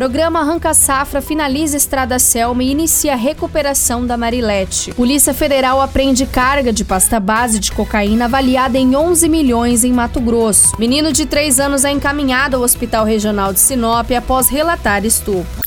[0.00, 4.94] Programa Arranca Safra finaliza Estrada Selma e inicia a recuperação da Marilete.
[4.94, 10.18] Polícia Federal apreende carga de pasta base de cocaína avaliada em 11 milhões em Mato
[10.18, 10.72] Grosso.
[10.78, 15.62] Menino de 3 anos é encaminhado ao Hospital Regional de Sinop após relatar estupro.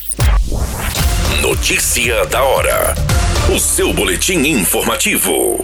[1.40, 2.96] Notícia da hora.
[3.56, 5.64] O seu boletim informativo.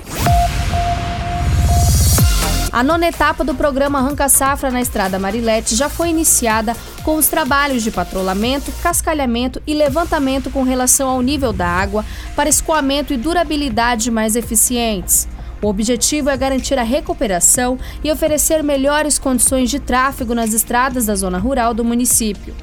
[2.72, 6.78] A nona etapa do programa Arranca Safra na Estrada Marilete já foi iniciada
[7.10, 12.48] com os trabalhos de patrulhamento, cascalhamento e levantamento com relação ao nível da água para
[12.48, 15.28] escoamento e durabilidade mais eficientes.
[15.60, 21.16] O objetivo é garantir a recuperação e oferecer melhores condições de tráfego nas estradas da
[21.16, 22.54] zona rural do município.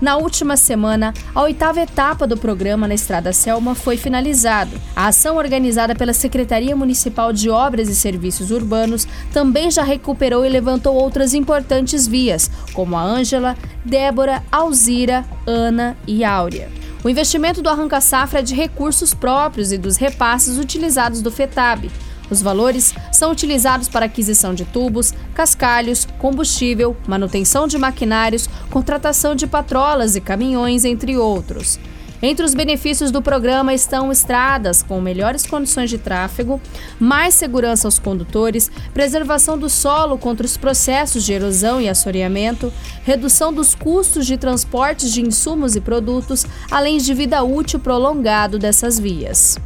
[0.00, 4.70] Na última semana, a oitava etapa do programa na Estrada Selma foi finalizada.
[4.94, 10.48] A ação organizada pela Secretaria Municipal de Obras e Serviços Urbanos também já recuperou e
[10.48, 16.70] levantou outras importantes vias, como a Ângela, Débora, Alzira, Ana e Áurea.
[17.02, 21.90] O investimento do Arranca Safra é de recursos próprios e dos repasses utilizados do FETAB.
[22.30, 29.46] Os valores são utilizados para aquisição de tubos, cascalhos, combustível, manutenção de maquinários, contratação de
[29.46, 31.78] patrolas e caminhões, entre outros.
[32.20, 36.60] Entre os benefícios do programa estão estradas com melhores condições de tráfego,
[36.98, 42.72] mais segurança aos condutores, preservação do solo contra os processos de erosão e assoreamento,
[43.04, 48.98] redução dos custos de transportes de insumos e produtos, além de vida útil prolongado dessas
[48.98, 49.56] vias.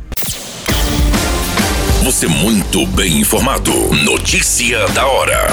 [2.04, 3.70] Você muito bem informado.
[4.04, 5.46] Notícia da hora.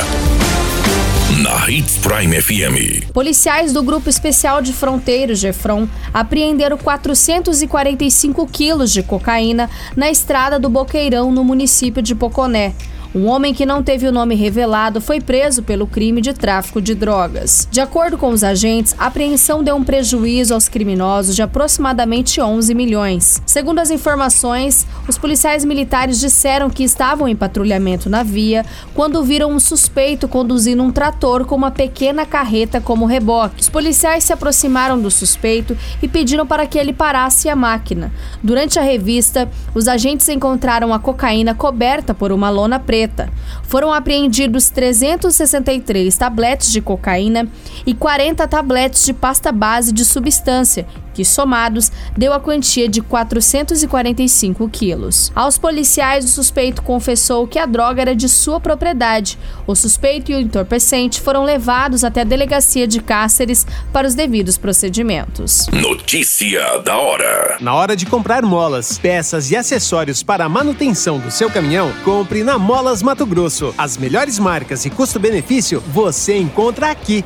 [1.44, 3.12] Na Hits Prime FM.
[3.14, 10.70] Policiais do Grupo Especial de Fronteiros, Gefron, apreenderam 445 quilos de cocaína na estrada do
[10.70, 12.74] Boqueirão, no município de Poconé.
[13.14, 16.94] Um homem que não teve o nome revelado foi preso pelo crime de tráfico de
[16.94, 17.68] drogas.
[17.72, 22.76] De acordo com os agentes, a apreensão deu um prejuízo aos criminosos de aproximadamente 11
[22.76, 23.42] milhões.
[23.48, 29.52] Segundo as informações, os policiais militares disseram que estavam em patrulhamento na via quando viram
[29.54, 33.62] um suspeito conduzindo um trator com uma pequena carreta como reboque.
[33.62, 38.14] Os policiais se aproximaram do suspeito e pediram para que ele parasse a máquina.
[38.44, 43.30] Durante a revista, os agentes encontraram a cocaína coberta por uma lona preta preta.
[43.64, 47.48] Foram apreendidos 363 tabletes de cocaína
[47.86, 50.86] e 40 tabletes de pasta base de substância,
[51.20, 55.34] que somados deu a quantia de 445 quilos.
[55.36, 59.38] Aos policiais, o suspeito confessou que a droga era de sua propriedade.
[59.68, 64.58] O suspeito e o entorpecente foram levados até a delegacia de Cáceres para os devidos
[64.58, 65.68] procedimentos.
[65.74, 67.58] Notícia da hora.
[67.60, 72.46] Na hora de comprar molas, peças e acessórios para a manutenção do seu caminhão, compre
[72.46, 73.76] na Molas Mato Grosso.
[73.78, 77.26] As melhores marcas e custo-benefício você encontra aqui.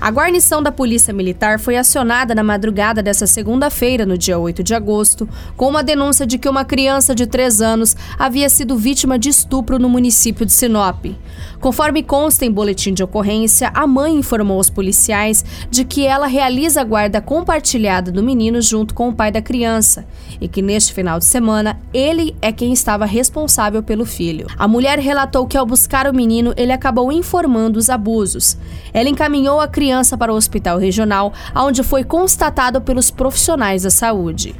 [0.00, 4.72] A guarnição da Polícia Militar foi acionada na madrugada dessa segunda-feira, no dia 8 de
[4.72, 9.28] agosto, com uma denúncia de que uma criança de 3 anos havia sido vítima de
[9.28, 11.04] estupro no município de Sinop.
[11.60, 16.80] Conforme consta em boletim de ocorrência, a mãe informou aos policiais de que ela realiza
[16.80, 20.06] a guarda compartilhada do menino junto com o pai da criança
[20.40, 24.46] e que neste final de semana ele é quem estava responsável pelo filho.
[24.56, 28.56] A mulher relatou que ao buscar o menino, ele acabou informando os abusos.
[28.92, 34.54] Ela encaminhou a criança para o hospital regional, onde foi constatado pelos profissionais da saúde.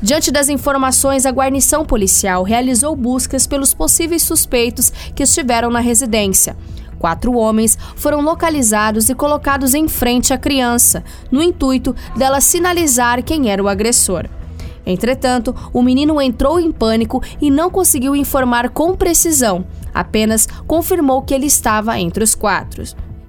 [0.00, 6.56] Diante das informações, a guarnição policial realizou buscas pelos possíveis suspeitos que estiveram na residência.
[6.98, 13.50] Quatro homens foram localizados e colocados em frente à criança, no intuito dela sinalizar quem
[13.50, 14.26] era o agressor.
[14.86, 21.34] Entretanto, o menino entrou em pânico e não conseguiu informar com precisão, apenas confirmou que
[21.34, 22.82] ele estava entre os quatro.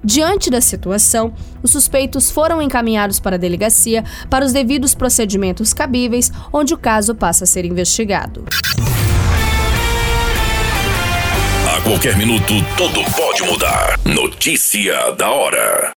[0.04, 6.32] Diante da situação, os suspeitos foram encaminhados para a delegacia para os devidos procedimentos cabíveis,
[6.52, 8.44] onde o caso passa a ser investigado.
[11.76, 13.98] A qualquer minuto, tudo pode mudar.
[14.06, 15.92] Notícia da hora.